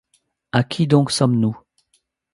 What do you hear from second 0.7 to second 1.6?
donc sommes-nous?